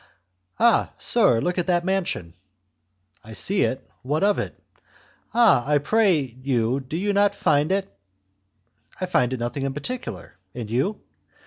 "Ah, 0.59 0.89
sir! 0.97 1.39
look 1.39 1.59
at 1.59 1.67
that 1.67 1.85
mansion!" 1.85 2.33
"I 3.23 3.33
see 3.33 3.61
it; 3.61 3.87
what 4.01 4.23
of 4.23 4.39
it?" 4.39 4.57
"Ah! 5.31 5.63
I 5.69 5.77
pray 5.77 6.21
you, 6.43 6.79
do 6.79 6.97
you 6.97 7.13
not 7.13 7.35
find 7.35 7.71
it...." 7.71 7.87
"I 8.99 9.05
find 9.05 9.37
nothing 9.37 9.71
particular; 9.71 10.39
and 10.55 10.71
you?" 10.71 11.01